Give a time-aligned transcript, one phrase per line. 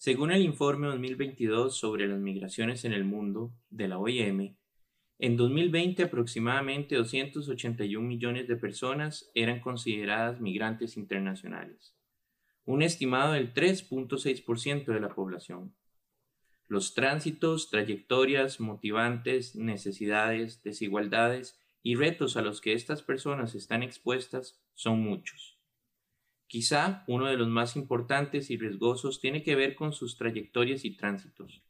[0.00, 4.56] Según el informe 2022 sobre las migraciones en el mundo de la OIM,
[5.18, 11.94] en 2020 aproximadamente 281 millones de personas eran consideradas migrantes internacionales,
[12.64, 15.74] un estimado del 3.6% de la población.
[16.66, 24.62] Los tránsitos, trayectorias, motivantes, necesidades, desigualdades y retos a los que estas personas están expuestas
[24.72, 25.59] son muchos.
[26.50, 30.96] Quizá uno de los más importantes y riesgosos tiene que ver con sus trayectorias y
[30.96, 31.62] tránsitos,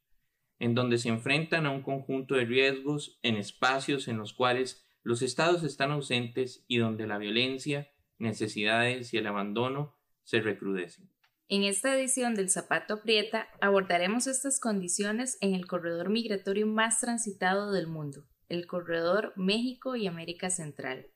[0.59, 5.21] en donde se enfrentan a un conjunto de riesgos en espacios en los cuales los
[5.21, 11.11] estados están ausentes y donde la violencia, necesidades y el abandono se recrudecen.
[11.49, 17.71] En esta edición del Zapato Aprieta abordaremos estas condiciones en el corredor migratorio más transitado
[17.71, 21.11] del mundo, el corredor México y América Central.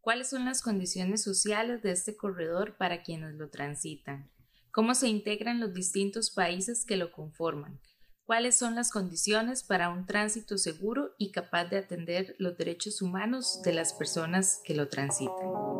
[0.00, 4.30] ¿Cuáles son las condiciones sociales de este corredor para quienes lo transitan?
[4.72, 7.78] ¿Cómo se integran los distintos países que lo conforman?
[8.24, 13.60] ¿Cuáles son las condiciones para un tránsito seguro y capaz de atender los derechos humanos
[13.62, 15.79] de las personas que lo transitan?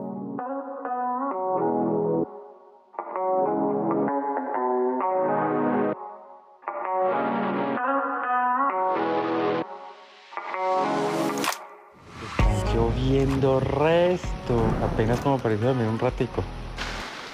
[13.40, 14.62] Resto.
[14.82, 16.44] Apenas como pareció dormir un ratico.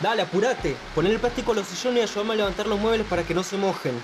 [0.00, 0.76] Dale, apúrate.
[0.94, 3.42] Poner el plástico a los sillones y ayúdame a levantar los muebles para que no
[3.42, 3.94] se mojen.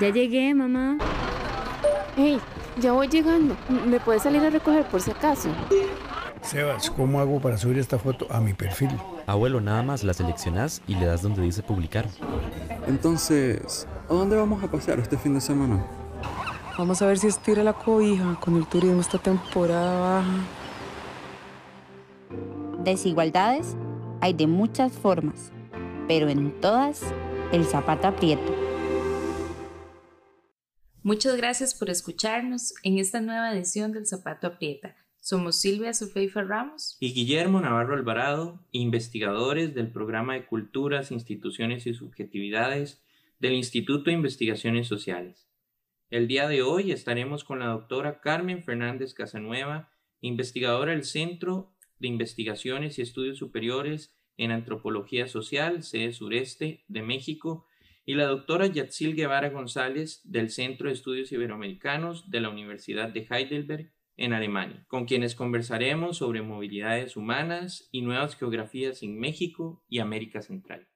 [0.00, 0.98] Ya llegué, mamá.
[2.16, 2.40] Hey,
[2.78, 3.56] ya voy llegando.
[3.68, 5.48] ¿Me puedes salir a recoger por si acaso?
[6.42, 8.90] Sebas, ¿cómo hago para subir esta foto a mi perfil?
[9.26, 12.06] Abuelo, nada más la seleccionas y le das donde dice publicar.
[12.86, 15.84] Entonces, ¿a dónde vamos a pasear este fin de semana?
[16.76, 20.44] Vamos a ver si estira la cobija con el turismo esta temporada baja.
[22.82, 23.76] Desigualdades
[24.20, 25.52] hay de muchas formas,
[26.08, 27.02] pero en todas
[27.52, 28.52] el zapato aprieta.
[31.04, 34.96] Muchas gracias por escucharnos en esta nueva edición del Zapato Aprieta.
[35.20, 41.94] Somos Silvia Sofeifa Ramos y Guillermo Navarro Alvarado, investigadores del programa de Culturas, Instituciones y
[41.94, 43.02] Subjetividades
[43.38, 45.46] del Instituto de Investigaciones Sociales.
[46.10, 52.08] El día de hoy estaremos con la doctora Carmen Fernández Casanueva, investigadora del Centro de
[52.08, 57.66] Investigaciones y Estudios Superiores en Antropología Social, sede sureste de México,
[58.04, 63.26] y la doctora Yatzil Guevara González del Centro de Estudios Iberoamericanos de la Universidad de
[63.30, 70.00] Heidelberg en Alemania, con quienes conversaremos sobre movilidades humanas y nuevas geografías en México y
[70.00, 70.86] América Central.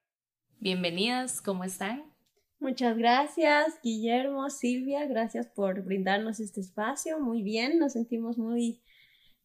[0.61, 2.08] Bienvenidas, ¿cómo están?
[2.61, 7.21] Muchas gracias, Guillermo, Silvia, gracias por brindarnos este espacio.
[7.21, 8.83] Muy bien, nos sentimos muy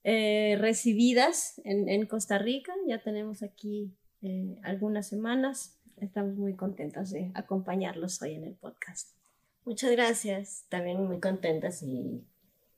[0.04, 2.74] eh, recibidas en, Costa Rica.
[2.88, 5.80] Ya tenemos aquí eh, algunas semanas.
[5.98, 9.16] Estamos muy contentas de acompañarlos hoy en el podcast.
[9.64, 12.26] Muchas gracias, también muy contentas y,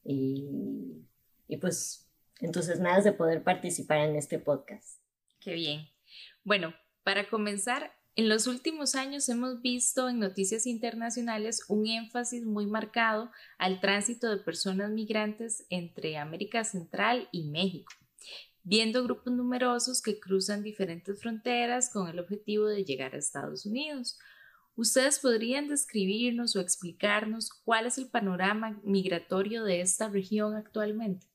[0.03, 1.07] y,
[1.47, 2.09] y pues
[2.41, 4.99] entusiasmadas de poder participar en este podcast.
[5.39, 5.87] Qué bien.
[6.43, 12.65] Bueno, para comenzar, en los últimos años hemos visto en noticias internacionales un énfasis muy
[12.65, 17.91] marcado al tránsito de personas migrantes entre América Central y México,
[18.63, 24.17] viendo grupos numerosos que cruzan diferentes fronteras con el objetivo de llegar a Estados Unidos.
[24.77, 31.27] ¿Ustedes podrían describirnos o explicarnos cuál es el panorama migratorio de esta región actualmente?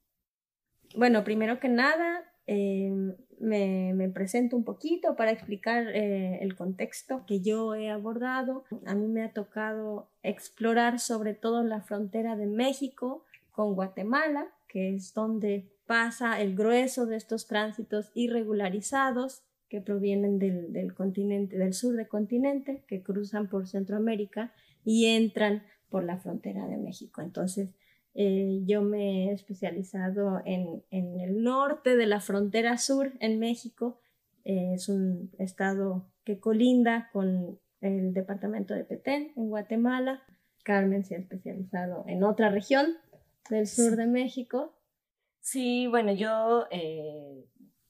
[0.95, 7.41] Bueno, primero que nada, Em, me, presento un poquito para explicar eh, el contexto que
[7.41, 8.65] yo he abordado.
[8.87, 14.97] A mí me ha tocado explorar sobre todo la frontera de México con Guatemala, que
[14.97, 21.95] es donde pasa el grueso de estos tránsitos irregularizados que provienen del, continente, del sur
[21.95, 24.53] del continente, que cruzan por Centroamérica
[24.85, 27.23] y entran por la frontera de México.
[27.23, 27.77] Entonces,
[28.15, 34.01] eh, yo me he especializado en, en, el norte de la frontera sur en México.
[34.45, 40.23] Eh, es un estado que colinda con el departamento de Petén en Guatemala.
[40.65, 42.97] Carmen se ha especializado en otra región
[43.49, 44.75] del sur de México.
[45.41, 47.47] Sí, bueno, yo, eh,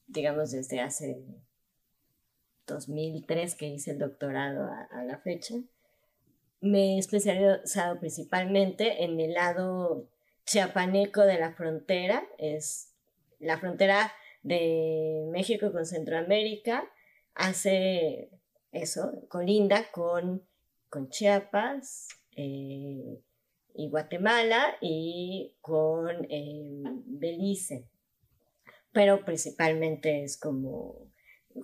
[0.06, 1.24] digamos, desde hace
[2.66, 5.56] 2003 que hice el doctorado a, a la fecha,
[6.60, 10.08] me he especializado principalmente en el lado
[10.44, 12.92] chiapaneco de la frontera, es
[13.38, 14.12] la frontera
[14.42, 16.90] de México con Centroamérica,
[17.34, 18.30] hace
[18.72, 20.46] eso, colinda con,
[20.88, 23.22] con Chiapas eh,
[23.74, 27.88] y Guatemala y con eh, Belice,
[28.92, 31.10] pero principalmente es como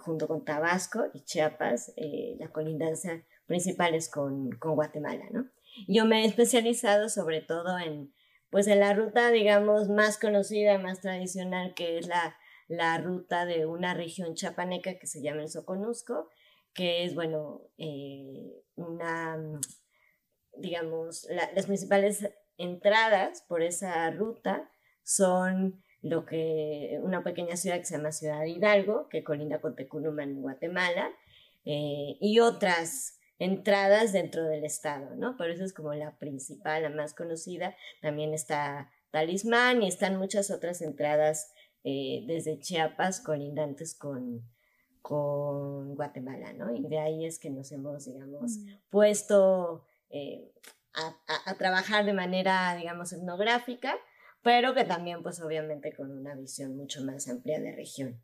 [0.00, 5.48] junto con Tabasco y Chiapas, eh, la colindancia principal es con, con Guatemala, ¿no?
[5.88, 8.12] Yo me he especializado sobre todo en,
[8.50, 12.36] pues en la ruta, digamos, más conocida, más tradicional, que es la,
[12.68, 16.30] la ruta de una región chapaneca que se llama el Soconusco,
[16.72, 19.38] que es, bueno, eh, una,
[20.56, 22.28] digamos, las principales
[22.58, 24.70] entradas por esa ruta
[25.02, 30.22] son lo que una pequeña ciudad que se llama Ciudad Hidalgo, que colinda con Tecunuma
[30.22, 31.10] en Guatemala,
[31.64, 35.36] eh, y otras entradas dentro del estado, ¿no?
[35.36, 37.76] Por eso es como la principal, la más conocida.
[38.00, 41.52] También está Talismán y están muchas otras entradas
[41.84, 44.42] eh, desde Chiapas colindantes con,
[45.02, 46.74] con Guatemala, ¿no?
[46.74, 48.68] Y de ahí es que nos hemos, digamos, mm.
[48.90, 50.52] puesto eh,
[51.46, 53.94] a, trabajar de manera, digamos, etnográfica,
[54.42, 58.22] pero que también, pues obviamente con una visión mucho más amplia de región.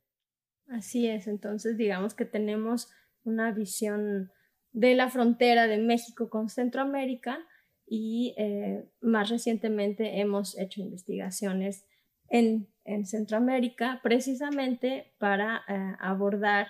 [0.68, 2.90] Así es, entonces digamos que tenemos
[3.24, 4.32] una visión
[4.72, 7.38] de la frontera de México con Centroamérica
[7.86, 11.86] y eh, más recientemente hemos hecho investigaciones
[12.28, 12.68] en,
[13.04, 16.66] Centroamérica precisamente para eh, abordar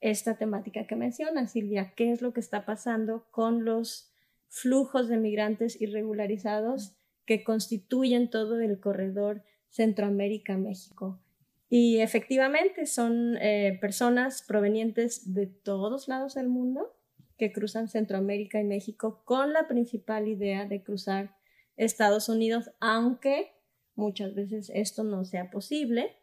[0.00, 4.12] esta temática que menciona Silvia, qué es lo que está pasando con los
[4.48, 11.20] flujos de migrantes irregularizados que constituyen todo el corredor Centroamérica-México.
[11.68, 16.96] Y efectivamente son eh, personas provenientes de todos lados del mundo
[17.36, 21.36] que cruzan Centroamérica y México con la principal idea de cruzar
[21.76, 23.52] Estados Unidos, aunque
[23.94, 26.16] muchas veces esto no sea posible.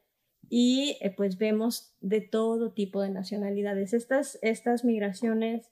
[0.49, 3.93] Y eh, pues vemos de todo tipo de nacionalidades.
[3.93, 5.69] Estas, estas migraciones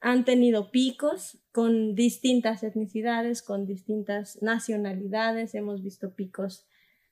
[0.00, 5.54] han tenido picos con distintas etnicidades, con distintas nacionalidades.
[5.54, 6.66] Hemos visto picos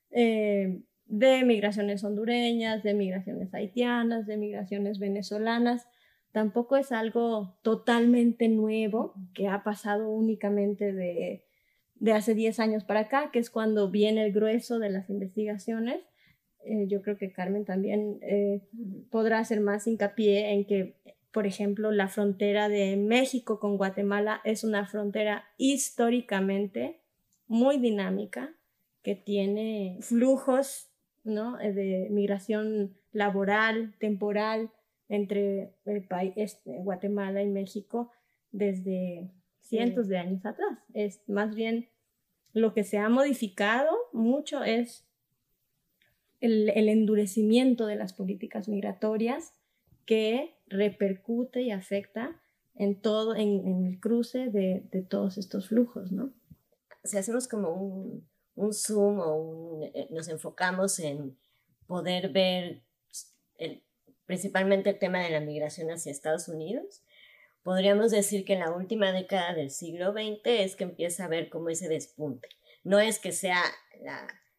[0.09, 5.85] eh, de migraciones hondureñas, de migraciones haitianas, de migraciones venezolanas
[6.31, 11.43] tampoco es algo totalmente nuevo que ha pasado únicamente de,
[12.13, 16.01] hace 10 años para acá, que es cuando viene el grueso de las investigaciones.
[16.63, 18.61] Eh, yo creo que Carmen también eh,
[19.09, 20.95] podrá hacer más hincapié en que,
[21.31, 27.01] por ejemplo, la frontera de México con Guatemala es una frontera históricamente
[27.47, 28.55] muy dinámica,
[29.03, 30.90] que tiene flujos
[31.23, 34.71] de migración laboral, temporal,
[35.09, 38.11] entre el país, este, Guatemala y México
[38.51, 39.29] desde
[39.59, 40.79] cientos de años atrás.
[40.93, 41.89] Es más bien
[42.53, 45.05] lo que se ha modificado mucho es
[46.39, 49.53] el, endurecimiento de las políticas migratorias
[50.05, 52.41] que repercute y afecta
[52.75, 56.33] en todo, en, el cruce de, todos estos flujos, ¿no?
[57.03, 61.37] Si hacemos como un, un zoom o eh, nos enfocamos en
[61.87, 62.83] poder ver
[64.31, 67.03] principalmente el tema de la migración hacia Estados Unidos,
[67.63, 71.49] podríamos decir que en la última década del siglo XX es que empieza a ver
[71.49, 72.47] como ese despunte.
[72.85, 73.61] No es que sea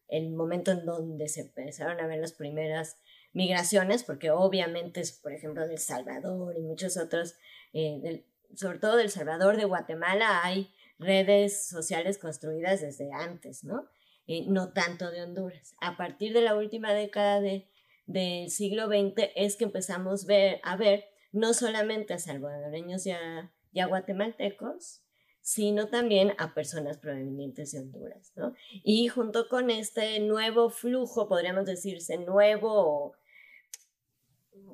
[0.09, 2.97] el momento en donde se empezaron a ver las primeras
[3.33, 7.33] migraciones, porque obviamente es, por ejemplo, de El Salvador y muchos otros,
[7.73, 8.23] eh,
[8.55, 13.87] sobre todo del Salvador, de Guatemala, hay redes sociales construidas desde antes, ¿no?
[14.27, 15.75] Eh, no tanto de Honduras.
[15.81, 17.67] A partir de la última década de,
[18.05, 20.25] del siglo XX es que empezamos
[20.63, 23.51] a ver no solamente a salvadoreños y a,
[23.87, 25.01] guatemaltecos,
[25.41, 28.53] sino también a personas provenientes de Honduras, ¿no?
[28.83, 33.15] Y junto con este nuevo flujo, podríamos decirse nuevo,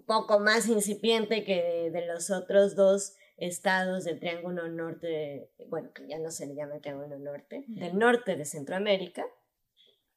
[0.06, 6.20] poco más incipiente que de, los otros dos estados del Triángulo Norte, bueno, que ya
[6.20, 9.26] no se le llama Triángulo Norte, del norte de Centroamérica,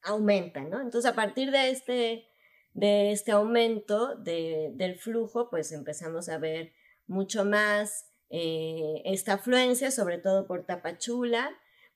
[0.02, 0.80] aumenta, ¿no?
[0.80, 2.26] Entonces, a partir de este
[2.74, 6.72] de este aumento del flujo, pues empezamos a ver
[7.06, 11.50] mucho más eh, esta afluencia, sobre todo por Tapachula,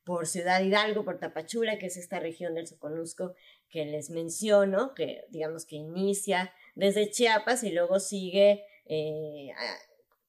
[0.05, 3.35] por Ciudad Hidalgo, por Tapachula, que es esta región del Soconusco
[3.71, 9.51] que les menciono, que digamos que inicia desde Chiapas y luego sigue eh,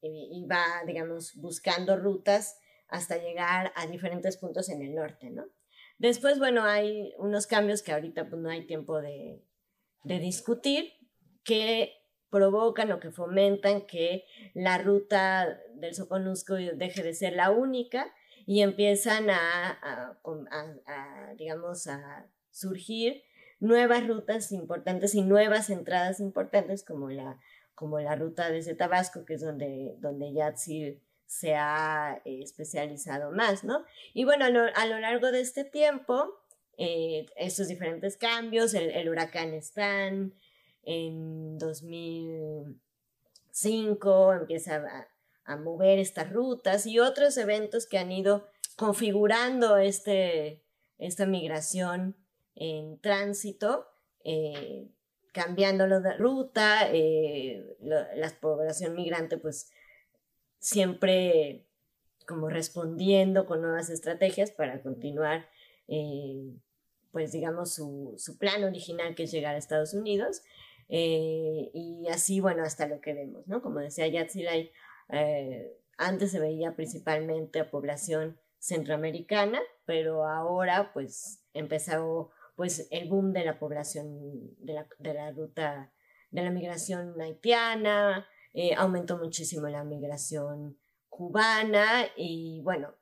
[0.02, 5.46] y va, digamos, buscando rutas hasta llegar a diferentes puntos en el norte, ¿no?
[5.98, 9.44] Después, bueno, hay unos cambios que ahorita pues, no hay tiempo de,
[10.04, 10.94] de discutir
[11.44, 11.94] que
[12.30, 18.14] provocan o que fomentan que la ruta del Soconusco deje de ser la única
[18.46, 20.20] y empiezan a,
[21.38, 23.24] digamos, a surgir
[23.60, 27.40] nuevas rutas importantes y nuevas entradas importantes como la,
[27.78, 30.34] como la ruta desde Tabasco, que es donde, donde
[31.28, 33.86] se ha eh, especializado más, ¿no?
[34.16, 36.40] Y bueno, a lo largo de este tiempo,
[36.80, 40.34] eh, estos diferentes cambios, el, huracán Stan,
[40.82, 45.08] en 2005 empieza a,
[45.46, 50.64] a mover estas rutas y otros eventos que han ido configurando este,
[50.98, 52.18] esta migración
[52.56, 53.86] en tránsito,
[54.24, 54.90] eh,
[55.38, 59.72] cambiándolo de ruta, eh, la población migrante pues
[60.58, 61.68] siempre
[62.28, 65.48] como respondiendo con nuevas estrategias para continuar,
[65.88, 66.54] eh,
[67.12, 70.42] pues digamos, su, su, plan original que es llegar a Estados Unidos.
[70.90, 73.62] Eh, y así, bueno, hasta lo que vemos, ¿no?
[73.62, 74.72] Como decía Yatzilay,
[75.10, 83.32] eh, antes se veía principalmente a población centroamericana, pero ahora pues empezó pues el boom
[83.32, 85.94] de la población de la, de la ruta
[86.32, 88.28] de la migración haitiana,
[88.76, 92.94] aumentó muchísimo la migración cubana y bueno,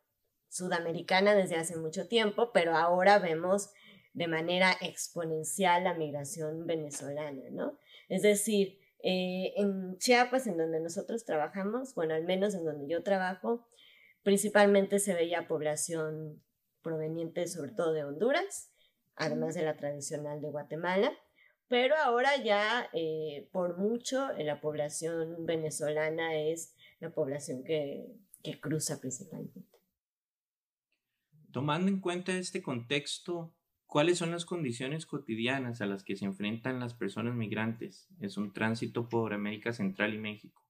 [0.56, 3.72] sudamericana desde hace mucho tiempo, pero ahora vemos
[4.14, 7.78] de manera exponencial la migración venezolana, ¿no?
[8.08, 13.04] Es decir, eh, en Chiapas, en donde nosotros trabajamos, bueno, al menos en donde yo
[13.04, 13.68] trabajo,
[14.24, 16.42] principalmente se veía población
[16.82, 18.72] proveniente sobre todo de Honduras,
[19.16, 21.14] además de la tradicional de Guatemala,
[21.68, 28.06] pero ahora ya eh, por mucho la población venezolana es la población que,
[28.44, 29.66] que cruza principalmente.
[31.52, 33.56] Tomando en cuenta este contexto,
[33.86, 38.08] ¿cuáles son las condiciones cotidianas a las que se enfrentan las personas migrantes?
[38.20, 40.65] Es un tránsito por América Central y México.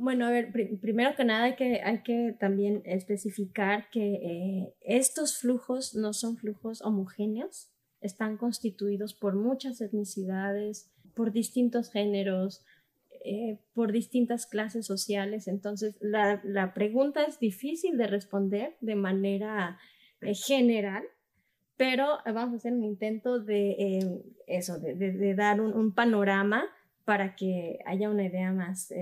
[0.00, 6.12] Bueno, a ver, primero que nada hay que, también especificar que eh, estos flujos no
[6.12, 12.64] son flujos homogéneos, están constituidos por muchas etnicidades, por distintos géneros,
[13.24, 15.48] eh, por distintas clases sociales.
[15.48, 19.80] Entonces, la, la, pregunta es difícil de responder de manera
[20.20, 21.02] eh, general,
[21.76, 26.66] pero vamos a hacer un intento de eso, de, dar un, panorama
[27.04, 28.92] para que haya una idea más,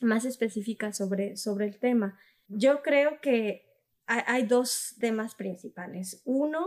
[0.00, 2.18] más específica sobre, sobre el tema.
[2.48, 3.66] Yo creo que
[4.06, 6.22] hay, dos temas principales.
[6.24, 6.66] Uno,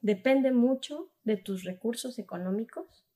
[0.00, 3.06] depende mucho de tus recursos económicos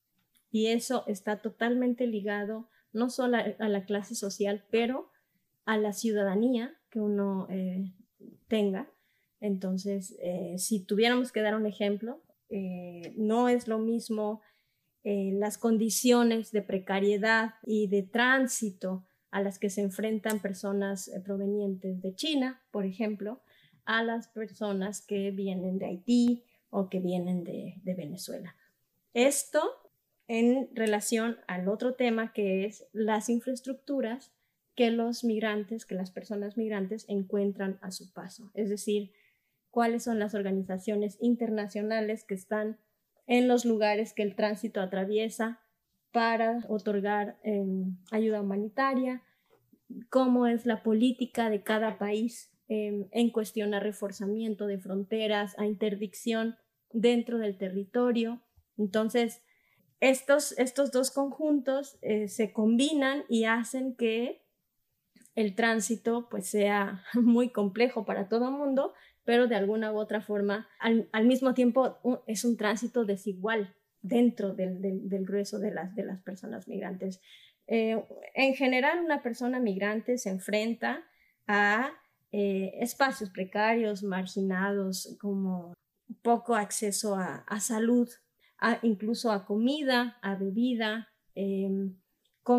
[0.50, 5.10] y eso está totalmente ligado no solo a, la clase social, pero
[5.64, 7.92] a la ciudadanía que uno eh,
[8.48, 8.90] tenga.
[9.40, 14.42] Entonces, eh, si tuviéramos que dar un ejemplo, eh, no es lo mismo
[15.08, 19.05] las condiciones de precariedad y de tránsito
[19.36, 23.42] a las que se enfrentan personas provenientes de China, por ejemplo,
[23.84, 28.56] a las personas que vienen de Haití o que vienen de, de Venezuela.
[29.12, 29.60] Esto
[30.26, 34.32] en relación al otro tema que es las infraestructuras
[34.74, 38.50] que los migrantes, que las personas migrantes encuentran a su paso.
[38.54, 39.12] Es decir,
[39.70, 42.78] cuáles son las organizaciones internacionales que están
[43.26, 45.60] en los lugares que el tránsito atraviesa
[46.16, 49.22] para otorgar em, ayuda humanitaria,
[50.10, 55.66] cómo es la política de cada país em, en cuestión a reforzamiento de fronteras, a
[55.66, 56.56] interdicción
[56.92, 58.42] dentro del territorio.
[58.76, 59.42] Entonces,
[60.00, 64.42] estos, estos dos conjuntos eh, se combinan y hacen que
[65.34, 70.20] el tránsito pues sea muy complejo para todo el mundo, pero de alguna u otra
[70.20, 76.04] forma al, mismo tiempo es un tránsito desigual dentro del, del, grueso de las, de
[76.04, 77.20] las personas migrantes.
[77.66, 78.02] Eh,
[78.34, 81.04] en general, una persona migrante se enfrenta
[81.46, 81.92] a
[82.32, 85.74] eh, espacios precarios, marginados, como
[86.22, 88.08] poco acceso a, salud,
[88.82, 91.08] incluso a comida, a bebida.
[91.34, 91.96] Em,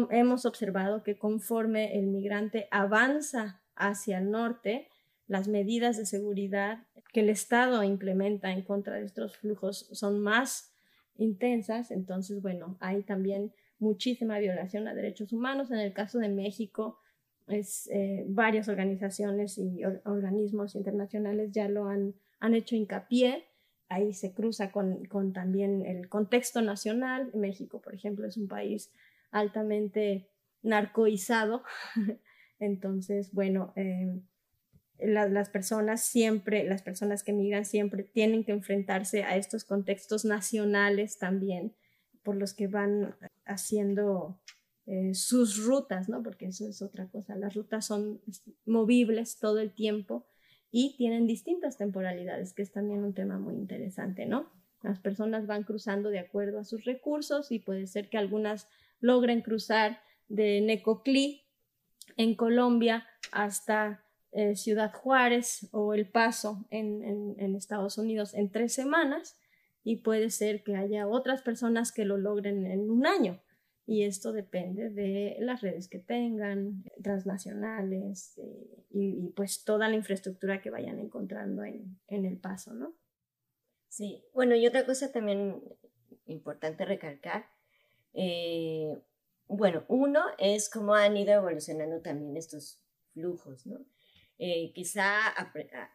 [0.10, 4.90] hemos observado que conforme el migrante avanza hacia el norte,
[5.28, 10.74] las medidas de seguridad que el Estado implementa en contra de estos flujos son más
[11.18, 11.92] intensas.
[11.92, 15.72] Entonces, bueno, hay también muchísima violación a derechos humanos.
[15.72, 17.00] En el caso de México,
[17.48, 23.46] es, eh, varias organizaciones y organismos internacionales ya lo han, han hecho hincapié
[23.90, 27.32] ahí se cruza con, también el contexto nacional.
[27.34, 28.92] México, por ejemplo, es un país
[29.32, 30.30] altamente
[30.62, 31.64] narcoizado.
[32.60, 34.24] Entonces, bueno, em,
[35.00, 41.20] las personas siempre, las personas que migran siempre tienen que enfrentarse a estos contextos nacionales
[41.20, 41.76] también,
[42.28, 43.16] por los que van
[43.46, 44.38] haciendo
[44.86, 46.22] eh, sus rutas, ¿no?
[46.24, 47.38] Porque eso es otra cosa.
[47.38, 48.20] Las rutas son
[48.66, 50.26] movibles todo el tiempo
[50.70, 54.52] y tienen distintas temporalidades, que es también un tema muy interesante, ¿no?
[54.84, 58.68] Las personas van cruzando de acuerdo a sus recursos y puede ser que algunas
[59.00, 61.46] logren cruzar de Necoclí
[62.18, 64.04] en Colombia hasta
[64.34, 69.40] eh, Ciudad Juárez o El Paso en, en, Estados Unidos en tres semanas
[69.88, 73.42] y puede ser que haya otras personas que lo logren en un año.
[73.86, 80.62] Y esto depende de las redes que tengan, transnacionales eh, y, pues toda la infraestructura
[80.62, 82.98] que vayan encontrando en, en el paso, ¿no?
[83.88, 85.64] Sí, bueno, y otra cosa también
[86.26, 87.46] importante recalcar,
[88.12, 88.94] eh,
[89.48, 93.86] bueno, uno es cómo han ido evolucionando también estos flujos, ¿no?
[94.38, 95.30] Eh, quizá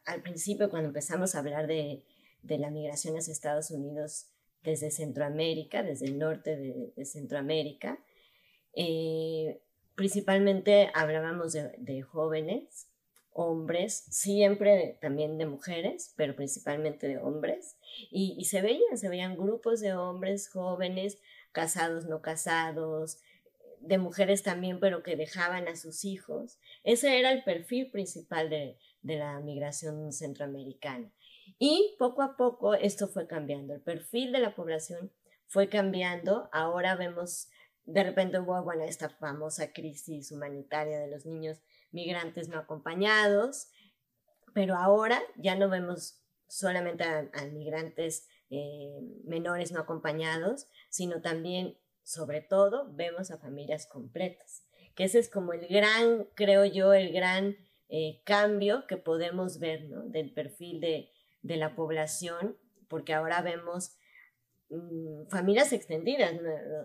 [0.07, 2.07] al principio cuando empezamos a hablar de,
[2.43, 4.29] de, la migración hacia Estados Unidos
[4.63, 7.99] desde Centroamérica, desde el norte de, Centroamérica,
[8.75, 9.61] eh,
[9.95, 12.89] principalmente hablábamos de, jóvenes,
[13.33, 17.77] hombres, siempre también de mujeres, pero principalmente de hombres,
[18.11, 21.19] y, y se veían, se veían grupos de hombres jóvenes,
[21.53, 23.19] casados, no casados,
[23.83, 26.59] de mujeres también, pero que dejaban a sus hijos.
[26.85, 31.11] Ese era el perfil principal de, la migración centroamericana.
[31.59, 33.75] Y poco a poco esto fue cambiando.
[33.75, 35.13] El perfil de la población
[35.47, 36.49] fue cambiando.
[36.53, 37.49] Ahora vemos,
[37.85, 43.69] de repente hubo, bueno, esta famosa crisis humanitaria de los niños migrantes no acompañados,
[44.55, 52.41] pero ahora ya no vemos solamente a, migrantes eh, menores no acompañados, sino también sobre
[52.41, 57.57] todo vemos a familias completas, que ese es como el gran, creo yo, el gran
[57.89, 60.03] eh, cambio que podemos ver ¿no?
[60.03, 61.12] del perfil de,
[61.43, 62.57] de, la población,
[62.89, 63.97] porque ahora vemos
[64.71, 66.33] mm, familias extendidas,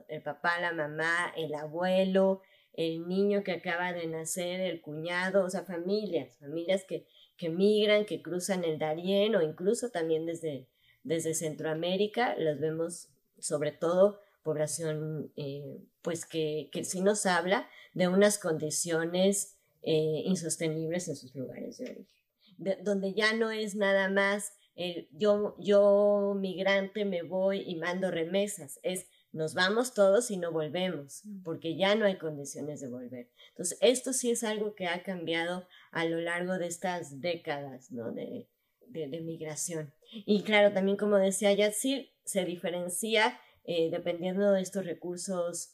[0.08, 2.42] el papá, la mamá, el abuelo,
[2.74, 8.06] el niño que acaba de nacer, el cuñado, o sea, familias, familias que, que migran,
[8.06, 10.68] que cruzan el Darién o incluso también desde,
[11.04, 13.10] desde Centroamérica, los vemos
[13.40, 21.10] sobre todo población eh, pues que, que, sí nos habla de unas condiciones eh, insostenibles
[21.10, 22.17] en sus lugares de origen,
[22.58, 28.80] donde ya no es nada más el yo, yo migrante me voy y mando remesas,
[28.84, 33.30] es nos vamos todos y no volvemos, porque ya no hay condiciones de volver.
[33.50, 38.12] Entonces, esto sí es algo que ha cambiado a lo largo de estas décadas ¿no?
[38.12, 38.48] de,
[38.88, 39.94] de, de migración.
[40.12, 43.40] Y claro, también como decía Yatsir, se diferencia
[43.70, 45.74] eh, dependiendo de estos recursos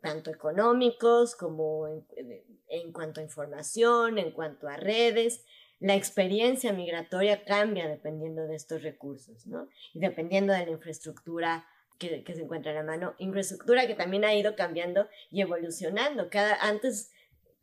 [0.00, 5.44] tanto económicos como en, cuanto a información, en cuanto a redes.
[5.80, 9.68] La experiencia migratoria cambia dependiendo de estos recursos, ¿no?
[9.94, 11.66] Y dependiendo de la infraestructura
[11.98, 16.30] que, se encuentra a la mano, infraestructura que también ha ido cambiando y evolucionando.
[16.30, 17.12] Cada, antes,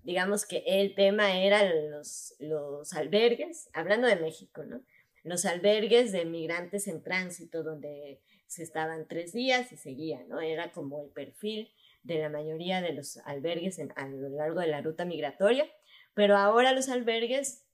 [0.04, 4.82] digamos que el tema era los, los albergues, hablando de México, ¿no?
[5.24, 10.40] Los albergues de migrantes en tránsito, donde se estaban tres días y seguía, ¿no?
[10.40, 11.74] Era como el perfil
[12.04, 15.68] de la mayoría de los albergues a lo largo de la ruta migratoria,
[16.14, 17.65] pero ahora los albergues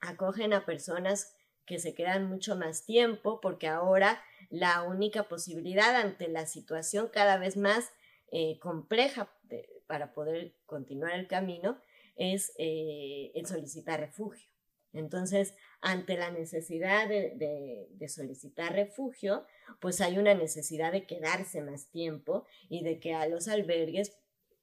[0.00, 6.28] acogen a personas que se quedan mucho más tiempo porque ahora la única posibilidad ante
[6.28, 7.90] la situación cada vez más
[8.30, 9.32] eh, compleja
[9.86, 11.80] para poder continuar el camino
[12.16, 14.48] es eh, el solicitar refugio.
[14.92, 19.44] Entonces, ante la necesidad de, solicitar refugio,
[19.80, 24.16] pues hay una necesidad de quedarse más tiempo y de que a los albergues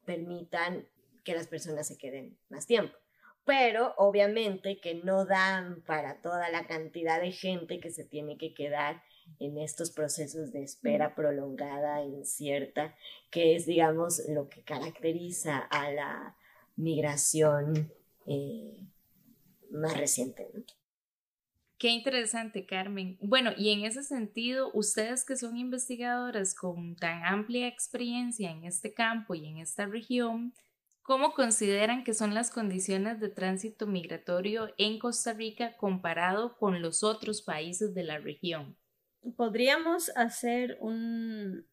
[0.05, 0.87] permitan
[1.23, 2.97] que las personas se queden más tiempo.
[3.45, 8.53] Pero obviamente que no dan para toda la cantidad de gente que se tiene que
[8.53, 9.03] quedar
[9.39, 12.95] en estos procesos de espera prolongada, e incierta,
[13.29, 16.37] que es, digamos, lo que caracteriza a la
[16.75, 17.91] migración
[18.25, 18.79] eh,
[19.71, 20.47] más reciente.
[21.77, 23.17] Qué interesante, Carmen.
[23.21, 28.93] Bueno, y en ese sentido, ustedes que son investigadoras con tan amplia experiencia en este
[28.93, 30.53] campo y en esta región,
[31.03, 37.03] ¿cómo consideran que son las condiciones de tránsito migratorio en Costa Rica comparado con los
[37.03, 38.75] otros países de la región?
[39.35, 41.65] Podríamos hacer un,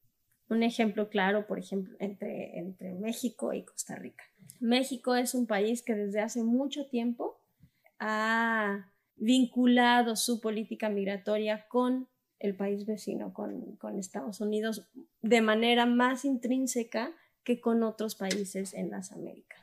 [0.48, 4.24] un ejemplo claro, por ejemplo, entre, entre México y Costa Rica.
[4.60, 7.40] México es un país que desde hace mucho tiempo
[7.98, 14.88] ha vinculado su política migratoria con el país vecino, con, Estados Unidos,
[15.20, 17.12] de manera más intrínseca
[17.44, 19.60] que con otros países en las Américas.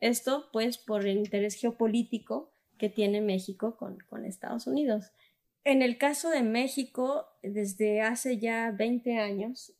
[0.00, 5.12] Esto, pues, por el interés geopolítico que tiene México con, con Estados Unidos.
[5.64, 9.74] En el caso de México, desde hace ya 20 años,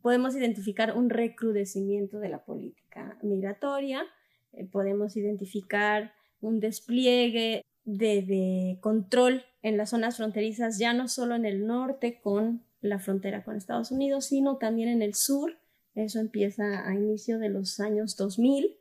[0.00, 4.04] podemos identificar un recrudecimiento de la política migratoria,
[4.52, 11.46] eh, podemos identificar un despliegue de, control en las zonas fronterizas, ya no solo en
[11.46, 15.58] el norte con la frontera con Estados Unidos, sino también en el sur.
[15.98, 18.78] Eso empieza a inicio de los años 2000.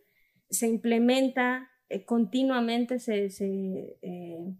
[0.52, 4.56] Se implementa eh, continuamente, se, eh,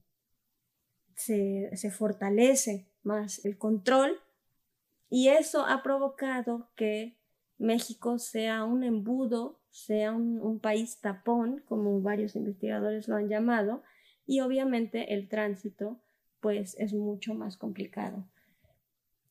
[1.16, 4.20] se, se, fortalece más el control
[5.10, 7.20] Y eso ha provocado que
[7.60, 13.84] México sea un embudo, sea un, un país tapón, como varios investigadores lo han llamado,
[14.26, 16.02] y obviamente el tránsito
[16.40, 18.28] pues es mucho más complicado.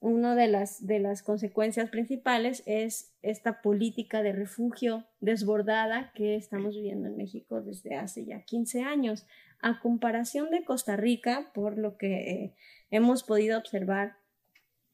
[0.01, 6.75] Una de las, de las consecuencias principales es esta política de refugio desbordada que estamos
[6.75, 9.27] viviendo en México desde hace ya 15 años.
[9.61, 12.55] A comparación de Costa Rica, por lo que eh,
[12.91, 14.17] hemos podido observar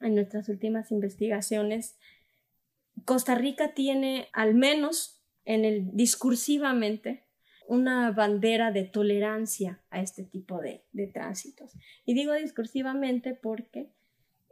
[0.00, 1.96] en nuestras últimas investigaciones,
[3.04, 7.24] Costa Rica tiene al menos en el discursivamente
[7.66, 11.72] una bandera de tolerancia a este tipo de, tránsitos.
[12.04, 13.90] Y digo discursivamente porque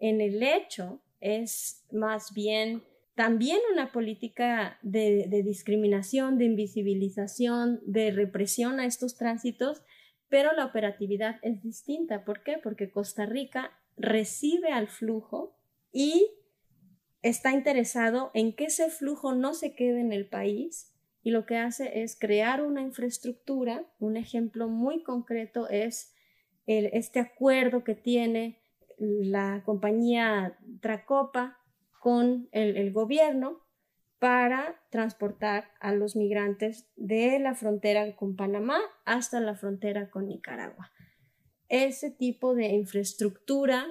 [0.00, 2.82] en el hecho es más bien
[3.14, 9.82] también una política de, discriminación, de invisibilización, de represión a estos tránsitos,
[10.28, 12.24] pero la operatividad es distinta.
[12.24, 12.56] ¿Por qué?
[12.62, 15.54] Porque Costa Rica recibe al flujo
[15.92, 16.30] y
[17.20, 20.90] está interesado en que ese flujo no se quede en el país,
[21.22, 23.84] y lo que hace es crear una infraestructura.
[23.98, 26.14] Un ejemplo muy concreto es
[26.66, 28.59] este acuerdo que tiene
[29.00, 31.58] la compañía Tracopa
[31.98, 33.60] con el, gobierno
[34.18, 40.92] para transportar a los migrantes de la frontera con Panamá hasta la frontera con Nicaragua.
[41.68, 43.86] Ese tipo de infraestructura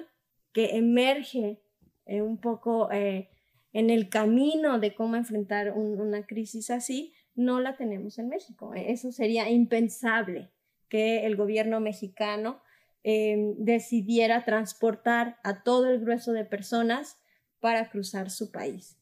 [0.52, 1.60] que emerge
[2.06, 3.30] eh, un poco eh,
[3.72, 8.72] en el camino de cómo enfrentar una crisis así, no la tenemos en México.
[8.74, 10.50] Eso sería impensable
[10.88, 12.60] que el gobierno mexicano
[13.02, 17.16] em, decidiera transportar a todo el grueso de personas
[17.60, 18.96] para cruzar su país.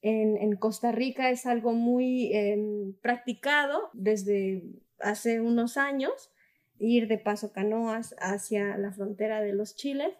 [0.00, 4.62] En, Costa Rica es algo muy em, practicado desde
[5.00, 6.30] hace unos años,
[6.78, 10.14] ir de paso canoas hacia la frontera de los Chiles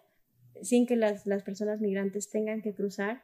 [0.61, 3.23] sin que las personas migrantes tengan que cruzar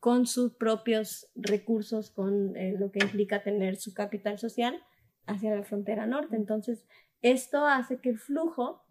[0.00, 4.82] con sus propios recursos, con eh, lo que implica tener su capital social
[5.26, 6.36] hacia la frontera norte.
[6.36, 6.86] Entonces,
[7.20, 8.82] esto hace que el flujo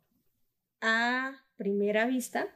[0.82, 2.48] a primera vista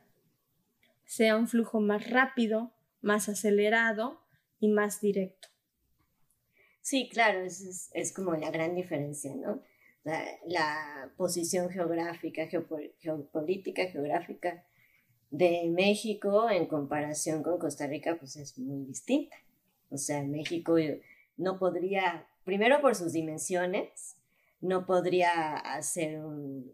[1.05, 4.21] sea un flujo más rápido, más acelerado
[4.59, 5.49] y más directo.
[6.81, 9.61] Sí, claro, es, es, como la gran diferencia, ¿no?
[10.03, 14.65] La, posición geográfica, geopolítica, geográfica
[15.29, 19.35] de México en comparación con Costa Rica, pues es muy distinta.
[19.89, 20.75] O sea, México
[21.37, 24.17] no podría, primero por sus dimensiones,
[24.59, 26.73] no podría hacer un,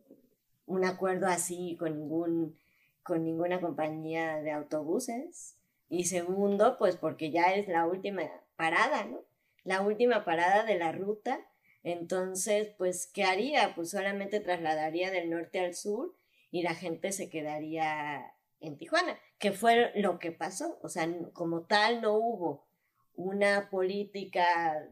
[0.84, 2.58] acuerdo así con, ningún,
[3.04, 5.56] con ninguna compañía de autobuses.
[5.90, 8.24] Y segundo, pues porque ya es la última
[8.56, 9.22] parada, ¿no?
[9.64, 11.40] La última parada de la ruta.
[11.84, 13.74] Entonces, pues, ¿qué haría?
[13.76, 16.16] Pues solamente trasladaría del norte al sur
[16.52, 20.80] y la gente se quedaría en Tijuana, que fue lo que pasó.
[20.82, 22.68] O sea, como tal no hubo
[23.16, 24.88] una política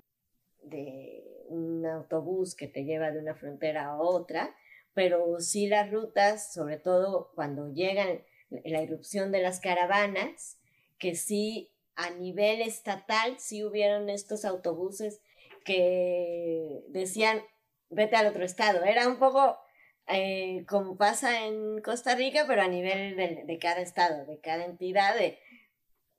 [0.63, 4.55] de un autobús que te lleva de una frontera a otra,
[4.97, 10.57] pero sí las rutas, sobre todo cuando llegan la irrupción de las caravanas,
[10.97, 15.21] que sí a nivel estatal sí hubieron estos autobuses
[15.63, 17.43] que decían
[17.91, 18.83] vete al otro estado.
[18.85, 19.59] Era un poco
[20.07, 25.13] eh, como pasa en Costa Rica, pero a nivel de, cada estado, de cada entidad,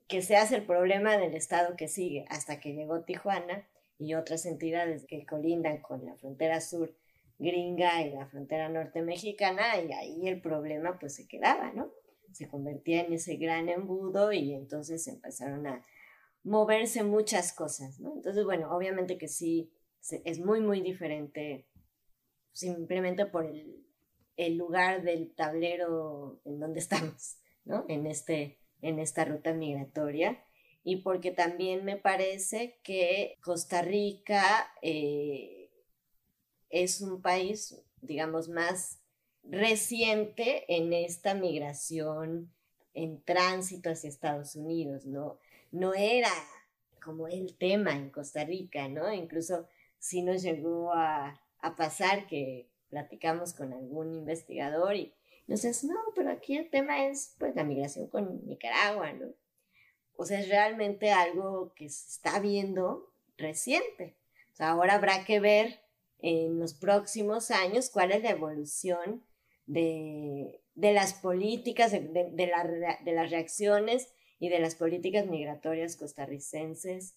[0.07, 4.45] que se hace el problema del estado que sigue, hasta que llegó Tijuana y otras
[4.45, 6.95] entidades que colindan con la frontera sur
[7.39, 11.91] gringa y la frontera norte mexicana, y ahí el problema pues se quedaba, ¿no?
[12.33, 15.83] Se convertía en ese gran embudo y entonces empezaron a
[16.43, 18.13] moverse muchas cosas, ¿no?
[18.15, 19.71] Entonces, bueno, obviamente que sí,
[20.25, 21.67] es muy, muy diferente
[22.51, 23.85] simplemente por el,
[24.35, 27.85] el lugar del tablero en donde estamos, ¿no?
[27.87, 30.43] En, este, en esta ruta migratoria.
[30.81, 35.58] Y porque también me parece que Costa Rica eh,
[36.69, 38.99] es un país, digamos, más
[39.43, 42.51] reciente en esta migración
[42.93, 45.39] en tránsito hacia Estados Unidos, ¿no?
[45.71, 46.31] No era
[47.03, 49.11] como el tema en Costa Rica, ¿no?
[49.13, 55.13] Incluso sí nos llegó a, a pasar que platicamos con algún investigador y
[55.47, 59.27] nos dice, no, pero aquí el tema es pues la migración con Nicaragua, ¿no?
[60.15, 64.17] O sea, es realmente algo que se está viendo reciente.
[64.53, 65.79] O sea, ahora habrá que ver
[66.21, 69.23] en los próximos años cuál es la evolución
[69.65, 77.15] de, las políticas, de, de las reacciones y de las políticas migratorias costarricenses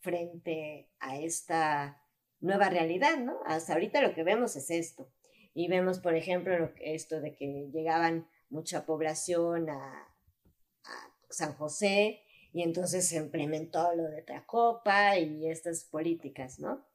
[0.00, 2.02] frente a esta
[2.40, 3.40] nueva realidad, ¿no?
[3.46, 5.10] Hasta ahorita lo que vemos es esto.
[5.54, 10.04] Y vemos, por ejemplo, esto de que llegaban mucha población a,
[11.30, 12.22] San José
[12.54, 16.87] y entonces se implementó lo de Tracopa y estas políticas, ¿no?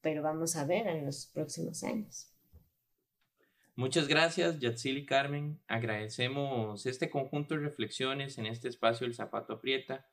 [0.00, 2.32] Pero vamos a ver en los próximos años.
[3.78, 5.60] Muchas gracias, Yatzil y Carmen.
[5.68, 10.04] Agradecemos este conjunto de reflexiones en este espacio El Zapato Aprieta.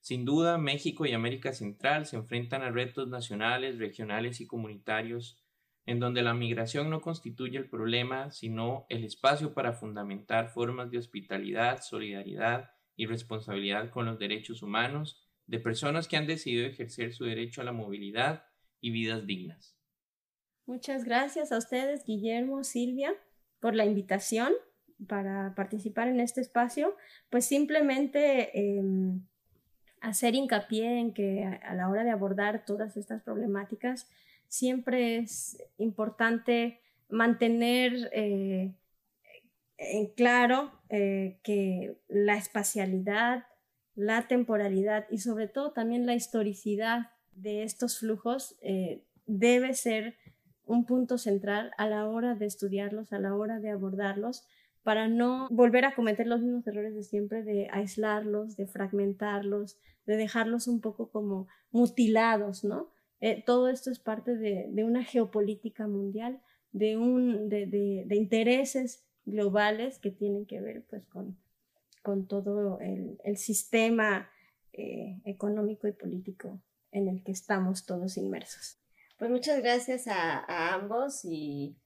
[0.00, 5.40] Sin duda, México y América Central se enfrentan a retos nacionales, regionales y comunitarios,
[5.84, 10.98] en donde la migración no constituye el problema, sino el espacio para fundamentar formas de
[10.98, 17.24] hospitalidad, solidaridad y responsabilidad con los derechos humanos de personas que han decidido ejercer su
[17.24, 18.45] derecho a la movilidad
[18.80, 19.76] y vidas dignas.
[20.66, 23.14] Muchas gracias a ustedes, Guillermo, Silvia,
[23.60, 24.52] por la invitación
[25.06, 26.96] para participar en este espacio.
[27.30, 29.20] Pues simplemente em,
[30.00, 34.08] hacer hincapié en que a, la hora de abordar todas estas problemáticas,
[34.48, 38.74] siempre es importante mantener eh,
[39.78, 43.46] en claro eh, que la espacialidad,
[43.94, 50.16] la temporalidad y sobre todo también la historicidad de estos flujos eh, debe ser
[50.64, 54.44] un punto central a la hora de estudiarlos, a la hora de abordarlos,
[54.82, 60.16] para no volver a cometer los mismos errores de siempre, de aislarlos, de fragmentarlos, de
[60.16, 62.90] dejarlos un poco como mutilados, ¿no?
[63.20, 66.40] Eh, todo esto es parte de, una geopolítica mundial,
[66.72, 71.36] de, un, de, intereses globales que tienen que ver pues, con,
[72.02, 74.28] con todo el, sistema
[74.72, 76.60] eh, económico y político
[76.96, 78.78] en el que estamos todos inmersos.
[79.18, 81.76] Pues muchas gracias a, ambos y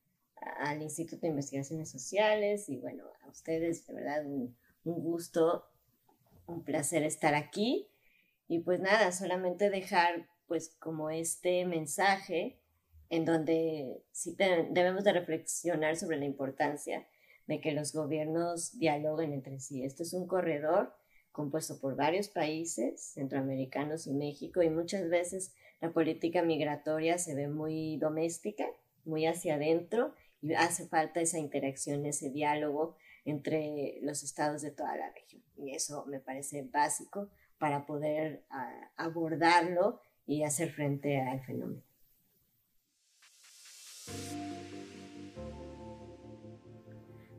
[0.60, 5.68] al Instituto de Investigaciones Sociales y bueno, a ustedes, de verdad, un, gusto,
[6.46, 7.88] un placer estar aquí.
[8.46, 12.60] Y pues nada, solamente dejar pues como este mensaje
[13.08, 17.06] en donde sí debemos de reflexionar sobre la importancia
[17.46, 19.84] de que los gobiernos dialoguen entre sí.
[19.84, 20.94] Esto es un corredor
[21.40, 27.48] compuesto por varios países, centroamericanos y México, y muchas veces la política migratoria se ve
[27.48, 28.66] muy doméstica,
[29.06, 34.94] muy hacia adentro, y hace falta esa interacción, ese diálogo entre los estados de toda
[34.98, 35.42] la región.
[35.56, 41.82] Y eso me parece básico para poder ah, abordarlo y hacer frente al fenómeno.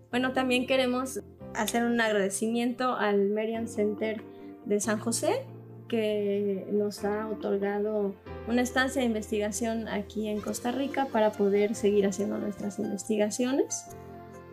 [0.09, 1.21] Bueno, también queremos
[1.55, 4.21] hacer un agradecimiento al Merian Center
[4.65, 5.45] de San José
[5.87, 8.15] que nos ha otorgado
[8.47, 13.87] una estancia de investigación aquí en Costa Rica para poder seguir haciendo nuestras investigaciones.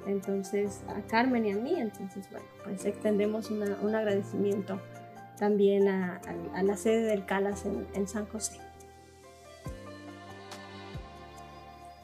[0.07, 4.81] Entonces, a Carmen y a mí, entonces, bueno, pues extendemos un agradecimiento
[5.39, 6.21] también a,
[6.63, 8.59] la sede del CALAS en San José.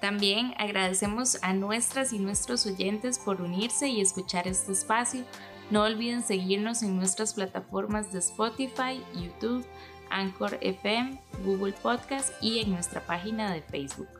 [0.04, 5.24] También agradecemos a nuestras y nuestros oyentes por unirse y escuchar este espacio.
[5.70, 9.66] No olviden seguirnos en nuestras plataformas de Spotify, YouTube,
[10.10, 14.10] Anchor FM, Google Podcast y en nuestra página de Facebook.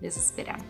[0.00, 0.64] Les esperamos.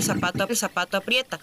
[0.00, 1.38] El zapato, el zapato aprieta.